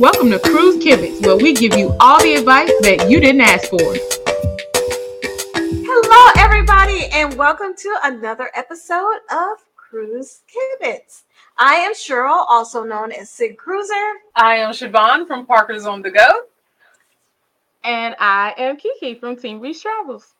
Welcome 0.00 0.30
to 0.30 0.38
Cruise 0.38 0.82
Kibitz, 0.82 1.26
where 1.26 1.36
we 1.36 1.52
give 1.52 1.76
you 1.76 1.94
all 2.00 2.22
the 2.22 2.36
advice 2.36 2.72
that 2.80 3.10
you 3.10 3.20
didn't 3.20 3.42
ask 3.42 3.68
for. 3.68 3.78
Hello, 5.54 6.32
everybody, 6.38 7.04
and 7.12 7.36
welcome 7.36 7.74
to 7.76 7.96
another 8.04 8.50
episode 8.54 9.18
of 9.30 9.58
Cruise 9.76 10.40
Kibitz. 10.48 11.24
I 11.58 11.74
am 11.74 11.92
Cheryl, 11.92 12.46
also 12.48 12.82
known 12.82 13.12
as 13.12 13.28
Sig 13.28 13.58
Cruiser. 13.58 14.14
I 14.34 14.56
am 14.56 14.72
Charvon 14.72 15.26
from 15.26 15.44
Parker's 15.44 15.84
on 15.84 16.00
the 16.00 16.10
Go. 16.10 16.26
And 17.84 18.16
I 18.18 18.54
am 18.56 18.78
KeKe 18.78 19.20
from 19.20 19.36
Team 19.36 19.60
Reach 19.60 19.82
Travels. 19.82 20.32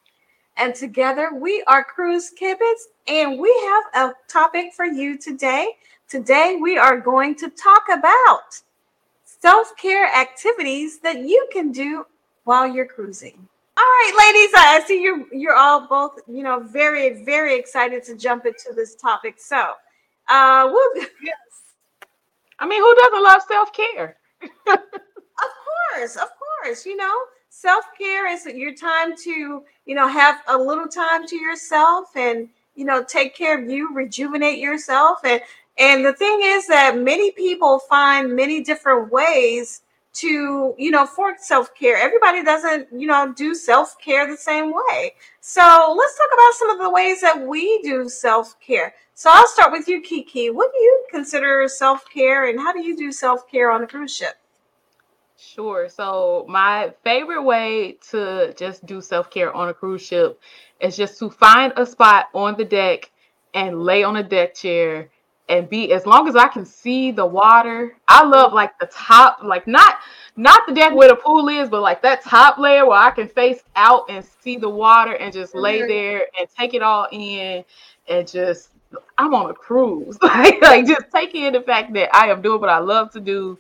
And 0.56 0.74
together 0.74 1.32
we 1.34 1.62
are 1.66 1.84
Cruise 1.84 2.32
Kibitz, 2.32 2.84
and 3.06 3.38
we 3.38 3.54
have 3.66 4.10
a 4.10 4.14
topic 4.26 4.72
for 4.72 4.86
you 4.86 5.18
today. 5.18 5.76
Today 6.08 6.56
we 6.58 6.78
are 6.78 6.98
going 6.98 7.34
to 7.34 7.50
talk 7.50 7.82
about 7.92 8.62
self-care 9.40 10.06
activities 10.06 10.98
that 11.00 11.20
you 11.20 11.48
can 11.52 11.72
do 11.72 12.06
while 12.44 12.66
you're 12.66 12.86
cruising. 12.86 13.48
All 13.76 13.84
right, 13.84 14.12
ladies, 14.18 14.52
I 14.56 14.82
see 14.86 15.02
you 15.02 15.26
you're 15.32 15.54
all 15.54 15.86
both, 15.86 16.20
you 16.28 16.42
know, 16.42 16.60
very, 16.60 17.24
very 17.24 17.58
excited 17.58 18.04
to 18.04 18.16
jump 18.16 18.44
into 18.44 18.72
this 18.74 18.94
topic. 18.94 19.36
So 19.38 19.72
uh 20.28 20.68
we'll 20.70 20.96
yes. 21.22 21.36
I 22.58 22.66
mean, 22.66 22.82
who 22.82 22.94
doesn't 22.94 23.22
love 23.22 23.42
self-care? 23.48 24.16
of 24.66 25.50
course, 25.96 26.16
of 26.16 26.28
course, 26.38 26.84
you 26.84 26.96
know, 26.96 27.14
self-care 27.48 28.30
is 28.30 28.44
your 28.44 28.74
time 28.74 29.16
to, 29.24 29.64
you 29.86 29.94
know, 29.94 30.08
have 30.08 30.42
a 30.48 30.58
little 30.58 30.88
time 30.88 31.26
to 31.26 31.36
yourself 31.36 32.14
and 32.16 32.48
you 32.74 32.84
know, 32.84 33.04
take 33.04 33.34
care 33.34 33.62
of 33.62 33.68
you, 33.68 33.94
rejuvenate 33.94 34.58
yourself 34.58 35.18
and 35.24 35.40
and 35.80 36.04
the 36.04 36.12
thing 36.12 36.40
is 36.42 36.66
that 36.66 36.98
many 36.98 37.32
people 37.32 37.78
find 37.78 38.36
many 38.36 38.62
different 38.62 39.10
ways 39.10 39.80
to, 40.12 40.74
you 40.76 40.90
know, 40.90 41.06
for 41.06 41.34
self 41.38 41.74
care. 41.74 41.96
Everybody 41.96 42.44
doesn't, 42.44 42.88
you 42.92 43.06
know, 43.06 43.32
do 43.32 43.54
self 43.54 43.96
care 43.98 44.26
the 44.26 44.36
same 44.36 44.74
way. 44.74 45.14
So 45.40 45.94
let's 45.96 46.16
talk 46.18 46.28
about 46.34 46.54
some 46.54 46.70
of 46.70 46.78
the 46.80 46.90
ways 46.90 47.22
that 47.22 47.46
we 47.46 47.80
do 47.82 48.10
self 48.10 48.60
care. 48.60 48.94
So 49.14 49.30
I'll 49.32 49.48
start 49.48 49.72
with 49.72 49.88
you, 49.88 50.02
KeKe. 50.02 50.52
What 50.52 50.70
do 50.72 50.78
you 50.78 51.06
consider 51.10 51.66
self 51.68 52.04
care 52.12 52.48
and 52.48 52.60
how 52.60 52.72
do 52.74 52.82
you 52.82 52.94
do 52.94 53.10
self 53.10 53.50
care 53.50 53.70
on 53.70 53.82
a 53.82 53.86
cruise 53.86 54.14
ship? 54.14 54.34
Sure. 55.38 55.88
So 55.88 56.44
my 56.46 56.92
favorite 57.02 57.42
way 57.42 57.96
to 58.10 58.52
just 58.54 58.84
do 58.84 59.00
self 59.00 59.30
care 59.30 59.50
on 59.54 59.70
a 59.70 59.74
cruise 59.74 60.02
ship 60.02 60.38
is 60.78 60.94
just 60.94 61.18
to 61.20 61.30
find 61.30 61.72
a 61.76 61.86
spot 61.86 62.26
on 62.34 62.58
the 62.58 62.66
deck 62.66 63.10
and 63.54 63.82
lay 63.82 64.04
on 64.04 64.16
a 64.16 64.22
deck 64.22 64.54
chair 64.54 65.08
and 65.50 65.68
be 65.68 65.92
as 65.92 66.06
long 66.06 66.28
as 66.28 66.36
I 66.36 66.48
can 66.48 66.64
see 66.64 67.10
the 67.10 67.26
water. 67.26 67.96
I 68.08 68.24
love 68.24 68.52
like 68.52 68.78
the 68.78 68.86
top, 68.86 69.42
like 69.42 69.66
not 69.66 69.96
not 70.36 70.66
the 70.66 70.72
deck 70.72 70.94
where 70.94 71.08
the 71.08 71.16
pool 71.16 71.48
is, 71.48 71.68
but 71.68 71.82
like 71.82 72.00
that 72.02 72.22
top 72.22 72.56
layer 72.56 72.86
where 72.86 72.98
I 72.98 73.10
can 73.10 73.28
face 73.28 73.62
out 73.76 74.04
and 74.08 74.24
see 74.24 74.56
the 74.56 74.70
water 74.70 75.14
and 75.14 75.32
just 75.32 75.54
lay 75.54 75.86
there 75.86 76.22
and 76.38 76.48
take 76.56 76.72
it 76.72 76.82
all 76.82 77.08
in 77.10 77.64
and 78.08 78.26
just 78.26 78.70
I'm 79.18 79.34
on 79.34 79.50
a 79.50 79.54
cruise. 79.54 80.18
like, 80.22 80.62
like 80.62 80.86
just 80.86 81.06
take 81.14 81.34
in 81.34 81.52
the 81.52 81.60
fact 81.60 81.92
that 81.94 82.14
I 82.14 82.28
am 82.28 82.40
doing 82.40 82.60
what 82.60 82.70
I 82.70 82.78
love 82.78 83.10
to 83.12 83.20
do. 83.20 83.58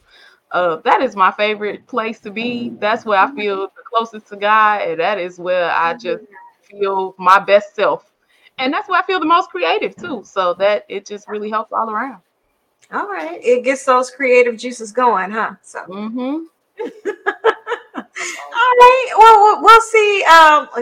Uh, 0.52 0.76
that 0.84 1.02
is 1.02 1.14
my 1.14 1.30
favorite 1.32 1.86
place 1.86 2.18
to 2.20 2.30
be. 2.30 2.70
That's 2.80 3.04
where 3.04 3.18
I 3.18 3.32
feel 3.34 3.68
the 3.76 3.82
closest 3.84 4.28
to 4.28 4.36
God, 4.36 4.82
and 4.82 4.98
that 4.98 5.18
is 5.18 5.38
where 5.38 5.70
I 5.70 5.94
just 5.94 6.24
feel 6.62 7.14
my 7.18 7.38
best 7.38 7.76
self 7.76 8.09
and 8.60 8.72
that's 8.72 8.88
where 8.88 9.00
I 9.00 9.04
feel 9.04 9.18
the 9.18 9.26
most 9.26 9.50
creative 9.50 9.96
too. 9.96 10.22
So 10.24 10.54
that 10.54 10.84
it 10.88 11.06
just 11.06 11.28
really 11.28 11.50
helps 11.50 11.72
all 11.72 11.90
around. 11.90 12.22
All 12.92 13.08
right, 13.08 13.40
it 13.42 13.64
gets 13.64 13.84
those 13.84 14.10
creative 14.10 14.56
juices 14.56 14.92
going, 14.92 15.30
huh? 15.30 15.54
So. 15.62 15.80
Mm-hmm. 15.84 16.44
all 18.00 18.74
right. 18.76 19.12
Well, 19.16 19.62
we'll 19.62 19.80
see. 19.80 20.20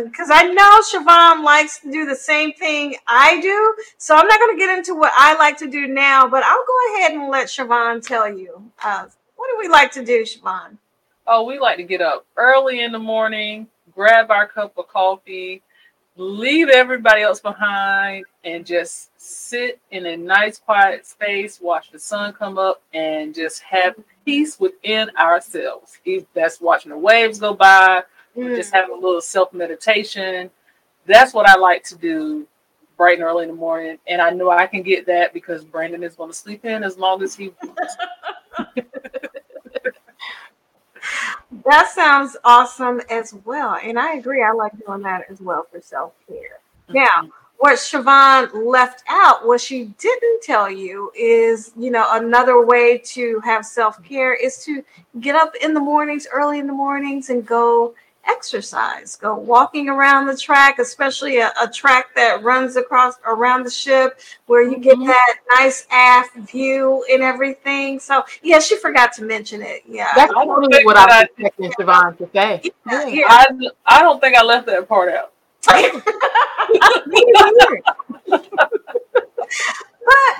Because 0.04 0.30
um, 0.30 0.36
I 0.36 0.44
know 0.52 0.80
Charvon 0.90 1.44
likes 1.44 1.80
to 1.80 1.90
do 1.90 2.06
the 2.06 2.16
same 2.16 2.52
thing 2.52 2.96
I 3.06 3.40
do, 3.40 3.74
so 3.98 4.16
I'm 4.16 4.26
not 4.26 4.38
going 4.40 4.56
to 4.56 4.58
get 4.58 4.76
into 4.76 4.94
what 4.94 5.12
I 5.14 5.36
like 5.36 5.58
to 5.58 5.68
do 5.68 5.86
now. 5.86 6.26
But 6.28 6.44
I'll 6.44 6.64
go 6.66 6.96
ahead 6.96 7.12
and 7.12 7.28
let 7.28 7.48
Charvon 7.48 8.00
tell 8.00 8.32
you. 8.32 8.70
Uh, 8.82 9.06
what 9.36 9.48
do 9.52 9.58
we 9.58 9.68
like 9.68 9.92
to 9.92 10.04
do, 10.04 10.24
Charvon? 10.24 10.78
Oh, 11.26 11.44
we 11.44 11.58
like 11.58 11.76
to 11.76 11.82
get 11.82 12.00
up 12.00 12.24
early 12.38 12.80
in 12.80 12.90
the 12.90 12.98
morning, 12.98 13.68
grab 13.94 14.30
our 14.30 14.48
cup 14.48 14.78
of 14.78 14.88
coffee, 14.88 15.62
leave 16.18 16.68
everybody 16.68 17.22
else 17.22 17.40
behind 17.40 18.24
and 18.44 18.66
just 18.66 19.10
sit 19.16 19.80
in 19.90 20.04
a 20.06 20.16
nice 20.16 20.58
quiet 20.58 21.06
space 21.06 21.60
watch 21.60 21.90
the 21.90 21.98
sun 21.98 22.32
come 22.32 22.58
up 22.58 22.82
and 22.92 23.34
just 23.34 23.62
have 23.62 23.94
peace 24.24 24.58
within 24.60 25.10
ourselves. 25.16 25.98
If 26.04 26.24
that's 26.34 26.60
watching 26.60 26.90
the 26.90 26.98
waves 26.98 27.38
go 27.38 27.54
by 27.54 28.02
mm. 28.36 28.56
just 28.56 28.72
having 28.72 28.96
a 28.96 29.00
little 29.00 29.20
self 29.20 29.52
meditation 29.52 30.50
that's 31.06 31.34
what 31.34 31.48
i 31.48 31.56
like 31.56 31.82
to 31.84 31.96
do 31.96 32.46
bright 32.96 33.18
and 33.18 33.24
early 33.24 33.44
in 33.44 33.50
the 33.50 33.56
morning 33.56 33.98
and 34.06 34.20
i 34.20 34.30
know 34.30 34.50
i 34.50 34.66
can 34.66 34.82
get 34.82 35.06
that 35.06 35.32
because 35.32 35.64
brandon 35.64 36.02
is 36.02 36.14
going 36.14 36.30
to 36.30 36.36
sleep 36.36 36.64
in 36.64 36.84
as 36.84 36.98
long 36.98 37.22
as 37.22 37.34
he 37.34 37.52
That 41.68 41.90
sounds 41.90 42.34
awesome 42.44 43.02
as 43.10 43.34
well. 43.44 43.78
And 43.82 43.98
I 43.98 44.14
agree. 44.14 44.42
I 44.42 44.52
like 44.52 44.72
doing 44.86 45.02
that 45.02 45.24
as 45.30 45.38
well 45.42 45.66
for 45.70 45.82
self 45.82 46.14
care. 46.26 46.60
Mm-hmm. 46.88 46.94
Now, 46.94 47.30
what 47.58 47.74
Charvon 47.74 48.64
left 48.64 49.02
out, 49.06 49.46
what 49.46 49.60
she 49.60 49.92
didn't 49.98 50.42
tell 50.42 50.70
you 50.70 51.12
is, 51.14 51.72
you 51.76 51.90
know, 51.90 52.06
another 52.12 52.64
way 52.64 52.96
to 52.98 53.40
have 53.40 53.66
self 53.66 54.02
care 54.02 54.32
is 54.32 54.64
to 54.64 54.82
get 55.20 55.36
up 55.36 55.54
in 55.60 55.74
the 55.74 55.80
mornings, 55.80 56.26
early 56.32 56.58
in 56.58 56.66
the 56.66 56.72
mornings, 56.72 57.28
and 57.28 57.44
go 57.44 57.94
exercise. 58.28 59.16
Go 59.16 59.34
walking 59.36 59.88
around 59.88 60.26
the 60.26 60.36
track, 60.36 60.78
especially 60.78 61.38
a, 61.38 61.52
a 61.60 61.68
track 61.68 62.14
that 62.14 62.42
runs 62.42 62.76
across 62.76 63.14
around 63.26 63.64
the 63.64 63.70
ship 63.70 64.20
where 64.46 64.62
you 64.62 64.78
get 64.78 64.96
mm-hmm. 64.96 65.06
that 65.06 65.36
nice 65.50 65.86
aft 65.90 66.36
view 66.36 67.04
and 67.10 67.22
everything. 67.22 67.98
So 67.98 68.24
yeah, 68.42 68.60
she 68.60 68.76
forgot 68.76 69.12
to 69.14 69.24
mention 69.24 69.62
it. 69.62 69.82
Yeah. 69.88 70.08
That's 70.14 70.32
totally 70.32 70.84
what 70.84 70.96
I 70.96 71.06
was 71.06 71.26
expecting 71.38 71.72
Charvon 71.72 72.16
to 72.18 72.28
say. 72.32 72.62
Yeah, 72.86 73.06
yeah. 73.06 73.24
I, 73.28 73.46
I 73.86 74.00
don't 74.02 74.20
think 74.20 74.36
I 74.36 74.44
left 74.44 74.66
that 74.66 74.88
part 74.88 75.12
out. 75.12 75.32
but, 75.68 75.92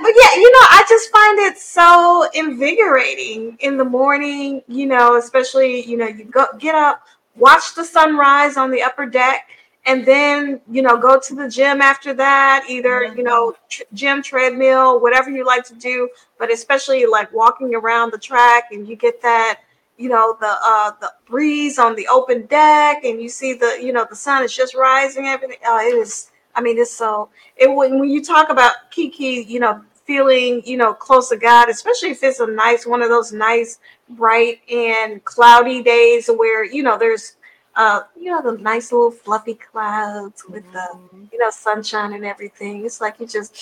but 0.01 0.15
yeah, 0.17 0.35
you 0.37 0.51
know, 0.53 0.67
I 0.71 0.85
just 0.89 1.11
find 1.11 1.39
it 1.41 1.59
so 1.59 2.29
invigorating 2.35 3.57
in 3.61 3.77
the 3.77 3.85
morning, 3.85 4.63
you 4.69 4.87
know, 4.87 5.17
especially, 5.17 5.85
you 5.85 5.97
know, 5.97 6.07
you 6.07 6.25
go 6.25 6.47
get 6.59 6.75
up, 6.75 7.03
watch 7.39 7.75
the 7.75 7.85
sunrise 7.85 8.57
on 8.57 8.71
the 8.71 8.83
upper 8.83 9.07
deck 9.07 9.49
and 9.87 10.05
then 10.05 10.61
you 10.71 10.83
know 10.83 10.97
go 10.97 11.19
to 11.19 11.35
the 11.35 11.49
gym 11.49 11.81
after 11.81 12.13
that 12.13 12.65
either 12.69 13.05
you 13.17 13.23
know 13.23 13.55
tr- 13.69 13.83
gym 13.95 14.23
treadmill 14.23 15.01
whatever 15.01 15.31
you 15.31 15.45
like 15.45 15.65
to 15.65 15.75
do 15.75 16.09
but 16.39 16.53
especially 16.53 17.07
like 17.07 17.33
walking 17.33 17.75
around 17.75 18.13
the 18.13 18.19
track 18.19 18.65
and 18.73 18.87
you 18.89 18.97
get 18.97 19.21
that 19.23 19.61
you 19.97 20.09
know 20.09 20.37
the 20.41 20.57
uh 20.63 20.93
the 21.01 21.13
breeze 21.27 21.79
on 21.79 21.95
the 21.97 22.07
open 22.09 22.47
deck 22.47 23.05
and 23.05 23.21
you 23.21 23.29
see 23.29 23.55
the 23.55 23.79
you 23.83 23.93
know 23.93 24.07
the 24.09 24.17
sun 24.17 24.45
is 24.45 24.55
just 24.55 24.75
rising 24.75 25.27
everything 25.27 25.59
oh, 25.67 25.79
it 25.79 25.95
is 25.97 26.31
i 26.55 26.61
mean 26.61 26.79
it's 26.79 26.93
so 26.93 27.29
it 27.57 27.67
when, 27.67 27.99
when 27.99 28.09
you 28.09 28.23
talk 28.23 28.51
about 28.51 28.75
KeKe 28.91 29.47
you 29.49 29.61
know 29.61 29.83
feeling 30.05 30.63
you 30.65 30.77
know 30.77 30.95
close 30.95 31.29
to 31.29 31.37
god 31.37 31.69
especially 31.69 32.11
if 32.11 32.23
it's 32.23 32.41
a 32.41 32.47
nice 32.47 32.87
one 32.87 33.03
of 33.03 33.11
those 33.11 33.33
nice 33.33 33.79
bright 34.11 34.61
and 34.71 35.25
cloudy 35.25 35.83
days 35.83 36.29
where 36.29 36.65
you 36.65 36.83
know 36.83 36.99
there's 36.99 37.37
uh 37.77 38.03
you 38.19 38.31
know 38.31 38.43
the 38.43 38.61
nice 38.63 38.93
little 38.93 39.11
fluffy 39.11 39.55
clouds 39.55 40.45
with 40.49 40.65
the 40.73 40.79
mm-hmm. 40.79 41.25
you 41.33 41.39
know 41.39 41.51
sunshine 41.51 42.13
and 42.13 42.25
everything. 42.25 42.85
It's 42.85 43.01
like 43.01 43.21
you 43.21 43.27
just 43.27 43.57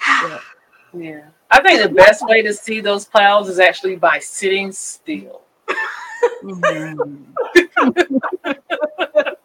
yeah. 0.06 0.40
yeah. 0.94 1.24
I 1.50 1.62
think 1.62 1.82
the 1.82 1.94
best 1.94 2.26
way 2.26 2.42
to 2.42 2.52
see 2.54 2.80
those 2.80 3.04
clouds 3.04 3.48
is 3.48 3.58
actually 3.58 3.96
by 3.96 4.18
sitting 4.18 4.72
still. 4.72 5.42
mm-hmm. 6.42 7.24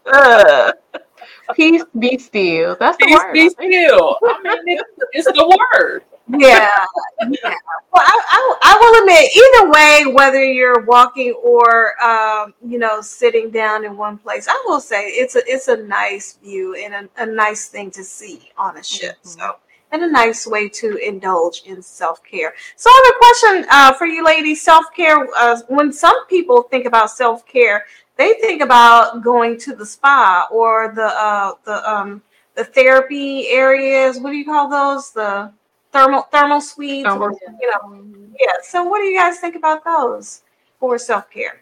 uh, 0.06 0.72
peace 1.56 1.84
be 1.98 2.18
still. 2.18 2.78
That's 2.80 2.98
the 2.98 3.06
peace 3.06 3.20
word. 3.20 3.34
be 3.34 3.50
still. 3.50 4.18
I 4.24 4.62
mean, 4.66 4.78
it's, 4.78 4.84
it's 5.14 5.28
the 5.28 5.68
word 5.74 6.04
yeah, 6.30 6.86
yeah. 7.22 7.54
Well, 7.94 8.04
I, 8.06 8.22
I, 8.30 8.58
I, 8.64 8.78
will 8.80 9.02
admit, 9.02 9.32
either 9.38 9.72
way, 9.72 10.14
whether 10.14 10.44
you're 10.44 10.82
walking 10.82 11.32
or 11.42 12.02
um, 12.04 12.54
you 12.66 12.78
know 12.78 13.02
sitting 13.02 13.50
down 13.50 13.86
in 13.86 13.96
one 13.96 14.18
place, 14.18 14.48
I 14.48 14.64
will 14.66 14.82
say 14.82 15.08
it's 15.08 15.36
a 15.36 15.42
it's 15.46 15.68
a 15.70 15.78
nice 15.78 16.34
view 16.34 16.76
and 16.76 16.94
a, 16.94 17.24
a 17.24 17.26
nice 17.26 17.68
thing 17.68 17.92
to 17.92 18.04
see 18.04 18.52
on 18.58 18.78
a 18.78 18.84
ship. 18.84 19.18
Mm-hmm. 19.24 19.40
So. 19.40 19.56
And 19.90 20.04
a 20.04 20.12
nice 20.12 20.46
way 20.46 20.68
to 20.68 20.98
indulge 20.98 21.62
in 21.66 21.82
self 21.82 22.22
care. 22.22 22.54
So, 22.76 22.90
I 22.90 23.04
have 23.06 23.16
a 23.16 23.20
question 23.20 23.70
uh, 23.72 23.94
for 23.94 24.06
you, 24.06 24.22
ladies. 24.26 24.62
Self 24.62 24.84
care. 24.94 25.26
Uh, 25.38 25.62
when 25.70 25.94
some 25.94 26.28
people 26.28 26.64
think 26.64 26.86
about 26.86 27.10
self 27.10 27.48
care, 27.48 27.86
they 28.18 28.34
think 28.34 28.62
about 28.62 29.24
going 29.24 29.58
to 29.60 29.74
the 29.74 29.86
spa 29.86 30.46
or 30.52 30.92
the 30.94 31.06
uh, 31.06 31.54
the 31.64 31.90
um, 31.90 32.22
the 32.56 32.66
therapy 32.66 33.48
areas. 33.48 34.20
What 34.20 34.32
do 34.32 34.36
you 34.36 34.44
call 34.44 34.68
those? 34.68 35.12
The 35.12 35.54
thermal 35.92 36.24
thermal 36.32 36.62
suites, 36.62 37.08
thermal. 37.08 37.28
Or, 37.28 37.40
you 37.62 37.72
know. 37.72 38.06
Yeah. 38.40 38.54
So, 38.64 38.84
what 38.84 39.00
do 39.00 39.06
you 39.06 39.18
guys 39.18 39.40
think 39.40 39.56
about 39.56 39.84
those? 39.84 40.44
for 40.80 40.98
self 40.98 41.30
care? 41.30 41.62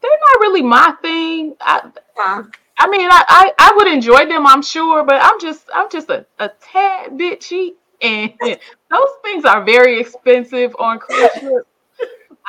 They're 0.00 0.10
not 0.10 0.40
really 0.40 0.62
my 0.62 0.94
thing. 1.02 1.56
I, 1.60 1.90
Uh, 2.20 2.42
I 2.80 2.88
mean, 2.88 3.08
I, 3.10 3.24
I, 3.28 3.52
I 3.58 3.72
would 3.76 3.88
enjoy 3.88 4.26
them, 4.26 4.46
I'm 4.46 4.62
sure, 4.62 5.04
but 5.04 5.20
I'm 5.20 5.40
just 5.40 5.68
I'm 5.74 5.90
just 5.90 6.08
a, 6.10 6.26
a 6.38 6.48
tad 6.60 7.16
bit 7.16 7.40
cheap, 7.40 7.78
and 8.00 8.32
those 8.40 9.12
things 9.24 9.44
are 9.44 9.64
very 9.64 10.00
expensive 10.00 10.74
on 10.78 10.98
cruise 10.98 11.30
ships. 11.34 11.68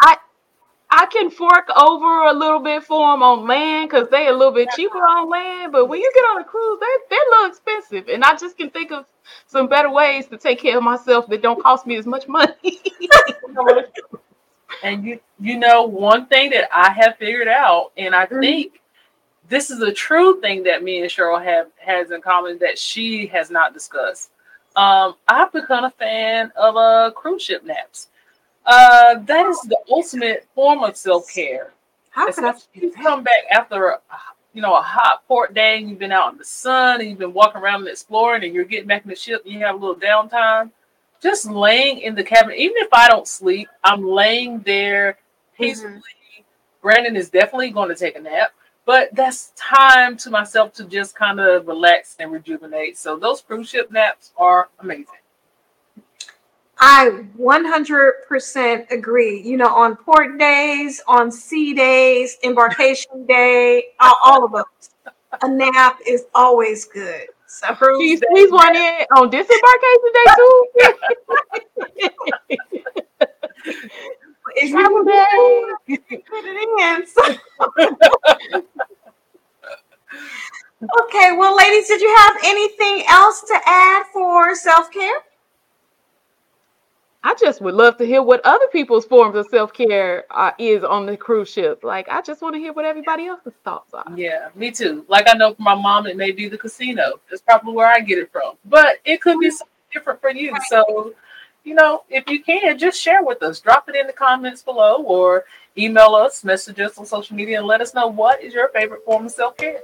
I 0.01 0.17
I 0.91 1.06
can 1.07 1.30
fork 1.30 1.69
over 1.75 2.24
a 2.27 2.33
little 2.33 2.59
bit 2.59 2.83
for 2.83 3.12
them 3.13 3.24
on 3.24 3.47
land 3.47 3.89
because 3.89 4.09
they 4.09 4.27
a 4.27 4.33
little 4.33 4.53
bit 4.53 4.71
cheaper 4.71 4.97
on 5.00 5.30
land, 5.30 5.71
but 5.71 5.88
when 5.88 6.00
you 6.00 6.12
get 6.15 6.21
on 6.21 6.41
a 6.41 6.44
cruise, 6.45 6.80
they're 6.80 6.89
they're 7.09 7.19
a 7.19 7.31
little 7.31 7.50
expensive, 7.51 8.09
and 8.09 8.24
I 8.24 8.36
just 8.38 8.57
can 8.57 8.69
think 8.71 8.91
of 8.91 9.06
some 9.47 9.68
better 9.68 9.91
ways 9.91 10.27
to 10.27 10.38
take 10.38 10.59
care 10.59 10.77
of 10.77 10.83
myself 10.83 11.27
that 11.27 11.41
don't 11.44 11.62
cost 11.62 11.88
me 11.88 11.97
as 11.97 12.07
much 12.07 12.27
money. 12.27 12.53
And 14.81 15.06
you 15.06 15.19
you 15.39 15.59
know 15.59 15.83
one 15.83 16.27
thing 16.27 16.51
that 16.51 16.69
I 16.74 16.91
have 16.94 17.18
figured 17.18 17.47
out, 17.50 17.91
and 17.97 18.15
I 18.15 18.27
Mhm. 18.27 18.41
think 18.41 18.81
this 19.50 19.71
is 19.71 19.81
a 19.81 19.91
true 19.94 20.41
thing 20.41 20.63
that 20.63 20.83
me 20.83 21.01
and 21.01 21.09
Cheryl 21.09 21.44
have 21.44 21.68
has 21.77 22.12
in 22.12 22.21
common 22.21 22.59
that 22.59 22.80
she 22.80 23.27
has 23.27 23.51
not 23.51 23.74
discussed. 23.74 24.31
Um, 24.75 25.15
I've 25.27 25.51
become 25.53 25.86
a 25.86 25.91
fan 25.91 26.51
of 26.56 26.77
uh, 26.77 27.12
cruise 27.15 27.44
ship 27.44 27.63
naps. 27.65 28.09
Uh, 28.65 29.19
that 29.19 29.45
is 29.47 29.59
the 29.61 29.77
ultimate 29.89 30.47
form 30.53 30.83
of 30.83 30.95
self 30.95 31.31
care. 31.33 31.73
how 32.11 32.31
could 32.31 32.44
I? 32.44 32.53
You 32.73 32.91
come 32.91 33.23
back 33.23 33.44
after 33.51 33.89
a 33.89 34.00
you 34.53 34.61
know 34.61 34.75
a 34.75 34.81
hot 34.81 35.27
port 35.27 35.53
day 35.53 35.77
and 35.77 35.89
you've 35.89 36.00
been 36.00 36.11
out 36.11 36.31
in 36.31 36.38
the 36.38 36.45
sun 36.45 37.01
and 37.01 37.09
you've 37.09 37.19
been 37.19 37.33
walking 37.33 37.61
around 37.61 37.81
and 37.81 37.89
exploring 37.89 38.44
and 38.44 38.53
you're 38.53 38.65
getting 38.65 38.88
back 38.88 39.03
in 39.03 39.09
the 39.09 39.15
ship 39.15 39.44
and 39.45 39.53
you 39.53 39.59
have 39.59 39.75
a 39.75 39.77
little 39.77 39.95
downtime. 39.95 40.71
Just 41.21 41.50
laying 41.50 42.00
in 42.00 42.15
the 42.15 42.23
cabin, 42.23 42.53
even 42.56 42.75
if 42.77 42.89
I 42.94 43.09
don't 43.09 43.27
sleep, 43.27 43.67
I'm 43.83 44.06
laying 44.06 44.59
there 44.62 45.17
peacefully. 45.57 46.01
Brandon 46.81 47.17
is 47.17 47.29
definitely 47.29 47.71
going 47.71 47.89
to 47.89 47.95
take 47.95 48.15
a 48.15 48.21
nap, 48.21 48.51
but 48.85 49.13
that's 49.13 49.51
time 49.57 50.15
to 50.17 50.29
myself 50.29 50.73
to 50.75 50.85
just 50.85 51.15
kind 51.15 51.41
of 51.41 51.67
relax 51.67 52.15
and 52.19 52.31
rejuvenate. 52.31 52.97
So 52.97 53.17
those 53.17 53.41
cruise 53.41 53.67
ship 53.67 53.91
naps 53.91 54.31
are 54.38 54.69
amazing. 54.79 55.05
I 56.79 57.25
100% 57.37 58.91
agree. 58.91 59.41
You 59.41 59.57
know, 59.57 59.67
on 59.67 59.95
port 59.97 60.37
days, 60.39 61.01
on 61.07 61.31
sea 61.31 61.73
days, 61.73 62.37
embarkation 62.43 63.25
day, 63.25 63.87
all, 63.99 64.15
all 64.23 64.45
of 64.45 64.51
those. 64.51 64.63
A 65.43 65.47
nap 65.47 65.99
is 66.07 66.25
always 66.33 66.85
good. 66.85 67.27
So, 67.47 67.67
he's, 67.99 68.19
squeeze 68.19 68.51
one 68.51 68.75
in 68.75 69.05
on 69.17 69.29
disembarkation 69.29 70.11
day 70.13 70.25
too. 70.37 70.65
if 74.55 74.71
Travel 74.71 75.03
you 75.87 75.97
day. 75.97 76.21
put 76.27 76.45
it 76.45 76.57
in. 76.79 77.05
Okay, 81.03 81.35
well, 81.35 81.55
ladies, 81.57 81.87
did 81.89 81.99
you 82.01 82.15
have 82.15 82.37
anything 82.45 83.03
else 83.09 83.41
to 83.41 83.59
add 83.65 84.03
for 84.13 84.55
self 84.55 84.89
care? 84.91 85.17
I 87.21 87.36
just 87.36 87.60
would 87.62 87.74
love 87.74 87.98
to 87.98 88.06
hear 88.06 88.24
what 88.24 88.39
other 88.45 88.68
people's 88.71 89.06
forms 89.06 89.36
of 89.36 89.45
self 89.51 89.74
care 89.74 90.24
uh, 90.31 90.51
is 90.57 90.86
on 90.86 91.06
the 91.06 91.18
cruise 91.18 91.50
ship. 91.50 91.83
Like, 91.83 92.07
I 92.07 92.21
just 92.21 92.42
want 92.42 92.56
to 92.56 92.60
hear 92.60 92.71
what 92.71 92.86
everybody 92.86 93.25
else's 93.25 93.54
thoughts 93.66 93.94
are. 93.94 94.10
Yeah, 94.16 94.50
me 94.56 94.71
too. 94.71 95.06
Like 95.10 95.27
I 95.27 95.33
know 95.33 95.54
for 95.54 95.62
my 95.62 95.75
mom, 95.75 96.07
it 96.07 96.16
may 96.16 96.31
be 96.31 96.48
the 96.48 96.57
casino. 96.57 97.19
That's 97.30 97.42
probably 97.42 97.74
where 97.74 97.88
I 97.88 98.00
get 98.00 98.19
it 98.19 98.31
from. 98.31 98.56
But 98.66 98.98
it 99.04 99.21
could 99.21 99.38
be 99.39 99.51
something 99.51 99.68
different 99.94 100.21
for 100.21 100.31
you. 100.31 100.56
So, 100.69 101.13
you 101.66 101.75
know, 101.75 102.04
if 102.10 102.30
you 102.30 102.42
can, 102.42 102.77
just 102.77 103.01
share 103.01 103.22
with 103.22 103.44
us. 103.44 103.60
Drop 103.60 103.89
it 103.89 103.95
in 103.95 104.07
the 104.07 104.13
comments 104.13 104.62
below 104.62 105.04
or 105.04 105.44
email 105.77 106.15
us, 106.15 106.45
message 106.45 106.80
us 106.80 106.98
on 106.98 107.06
social 107.06 107.36
media, 107.36 107.57
and 107.57 107.68
let 107.68 107.81
us 107.81 107.94
know 107.94 108.07
what 108.07 108.42
is 108.42 108.54
your 108.54 108.69
favorite 108.69 109.04
form 109.04 109.25
of 109.25 109.31
self 109.31 109.57
care. 109.57 109.81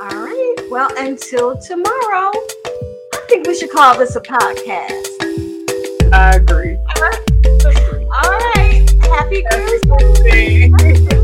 All 0.00 0.08
right. 0.08 0.56
Well, 0.68 0.90
until 0.98 1.56
tomorrow, 1.60 2.32
I 2.34 3.26
think 3.28 3.46
we 3.46 3.56
should 3.56 3.70
call 3.70 3.96
this 3.96 4.16
a 4.16 4.20
podcast. 4.20 5.11
I 6.12 6.36
agree. 6.36 6.76
All 6.76 8.30
right. 8.54 8.86
Happy 9.02 9.42
Christmas. 9.50 11.21